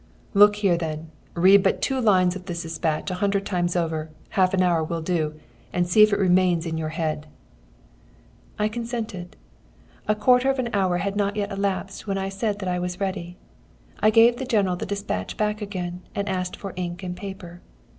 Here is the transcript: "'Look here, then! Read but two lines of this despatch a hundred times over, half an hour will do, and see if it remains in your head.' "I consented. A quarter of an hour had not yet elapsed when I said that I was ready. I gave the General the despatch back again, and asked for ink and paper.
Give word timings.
"'Look 0.33 0.55
here, 0.55 0.77
then! 0.77 1.11
Read 1.35 1.61
but 1.61 1.79
two 1.79 2.01
lines 2.01 2.35
of 2.35 2.47
this 2.47 2.63
despatch 2.63 3.11
a 3.11 3.21
hundred 3.21 3.45
times 3.45 3.75
over, 3.75 4.09
half 4.29 4.51
an 4.55 4.63
hour 4.63 4.83
will 4.83 5.03
do, 5.03 5.35
and 5.71 5.85
see 5.87 6.01
if 6.01 6.11
it 6.11 6.17
remains 6.17 6.65
in 6.65 6.75
your 6.75 6.89
head.' 6.89 7.27
"I 8.57 8.67
consented. 8.67 9.35
A 10.07 10.15
quarter 10.15 10.49
of 10.49 10.57
an 10.57 10.69
hour 10.73 10.97
had 10.97 11.15
not 11.15 11.35
yet 11.35 11.51
elapsed 11.51 12.07
when 12.07 12.17
I 12.17 12.29
said 12.29 12.57
that 12.57 12.67
I 12.67 12.79
was 12.79 12.99
ready. 12.99 13.37
I 13.99 14.09
gave 14.09 14.37
the 14.37 14.45
General 14.45 14.75
the 14.75 14.87
despatch 14.87 15.37
back 15.37 15.61
again, 15.61 16.01
and 16.15 16.27
asked 16.27 16.55
for 16.57 16.73
ink 16.75 17.03
and 17.03 17.15
paper. 17.15 17.61